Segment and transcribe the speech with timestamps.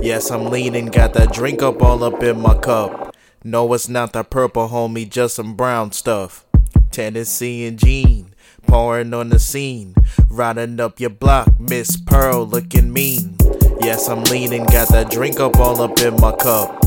[0.00, 3.16] Yes, I'm leaning, got that drink up all up in my cup.
[3.42, 6.44] No, it's not that purple, homie, just some brown stuff.
[6.92, 8.32] Tennessee and Jean,
[8.66, 9.94] pouring on the scene.
[10.30, 13.36] Riding up your block, Miss Pearl looking mean.
[13.80, 16.78] Yes, I'm leaning, got that drink up all up in my cup.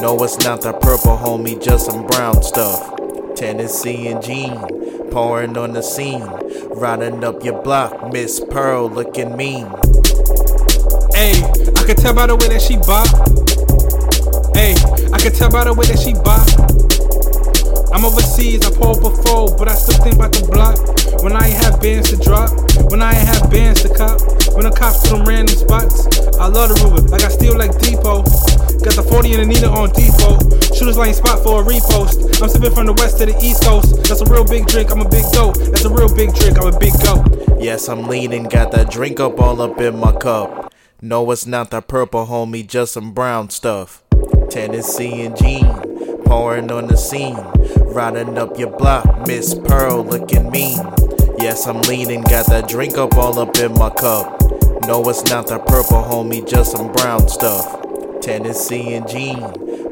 [0.00, 2.94] No, it's not that purple, homie, just some brown stuff.
[3.34, 6.26] Tennessee and Jean, pouring on the scene.
[6.70, 9.66] Riding up your block, Miss Pearl looking mean.
[11.14, 11.42] Hey,
[11.90, 13.10] I can tell by the way that she bop.
[14.54, 14.78] Hey,
[15.10, 16.46] I can tell by the way that she bop.
[17.90, 20.78] I'm overseas, I pull up a fold, but I still think about the block.
[21.26, 22.54] When I ain't have bands to drop,
[22.94, 24.22] when I ain't have bands to cop,
[24.54, 26.06] when the cops to them random spots.
[26.38, 28.22] I love the Ruger, like I steal like Depot.
[28.86, 30.38] Got the 40 and needle on depot.
[30.70, 32.22] Shooters line spot for a repost.
[32.38, 33.98] I'm sipping from the west to the east coast.
[34.06, 35.58] That's a real big drink, I'm a big goat.
[35.58, 37.26] That's a real big drink, I'm a big goat.
[37.58, 40.69] Yes, I'm leaning, got that drink up all up in my cup.
[41.02, 44.02] No, it's not that purple, homie, just some brown stuff.
[44.50, 45.64] Tennessee and Jean,
[46.24, 47.38] pouring on the scene.
[47.94, 50.76] Riding up your block, Miss Pearl looking mean.
[51.38, 54.42] Yes, I'm leaning, got that drink up all up in my cup.
[54.86, 58.20] No, it's not that purple, homie, just some brown stuff.
[58.20, 59.40] Tennessee and Jean,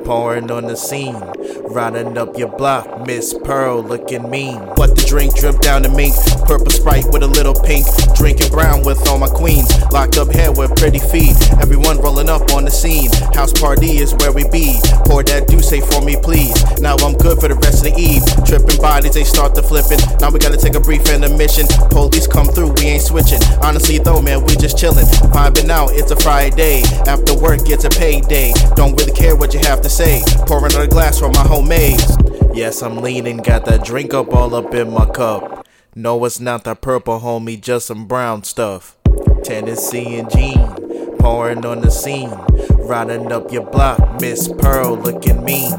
[0.08, 1.20] pouring on the scene.
[1.68, 4.56] Riding up your block, Miss Pearl looking mean.
[4.74, 6.16] But the drink drip down the mink,
[6.48, 7.84] purple sprite with a little pink.
[8.16, 11.36] Drinking brown with all my queens, locked up hair with pretty feet.
[11.60, 13.12] Everyone rolling up on the scene.
[13.36, 14.80] House party is where we be.
[15.04, 16.56] Pour that D'ussé for me, please.
[16.80, 18.24] Now I'm good for the rest of the eve.
[18.48, 20.00] Tripping bodies, they start to flipping.
[20.24, 21.68] Now we gotta take a brief intermission.
[21.92, 23.44] Police come through, we ain't switching.
[23.60, 25.04] Honestly though, man, we just chilling.
[25.36, 26.80] Vibing out, it's a Friday.
[27.04, 28.56] After work, it's a payday.
[28.72, 29.97] Don't really care what you have to say.
[29.98, 32.16] Pouring on a glass for my homemades.
[32.54, 35.66] Yes, I'm leaning, got that drink up all up in my cup.
[35.96, 38.96] No, it's not that purple, homie, just some brown stuff.
[39.42, 42.30] Tennessee and Jean, pouring on the scene.
[42.78, 45.72] Riding up your block, Miss Pearl looking mean.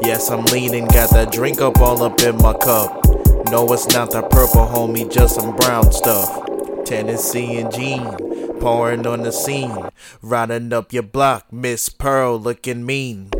[0.00, 3.04] Yes, I'm leaning, got that drink up all up in my cup.
[3.50, 6.42] No, it's not that purple, homie, just some brown stuff.
[6.86, 9.90] Tennessee and Jean, pouring on the scene.
[10.22, 13.30] Riding up your block, Miss Pearl looking mean.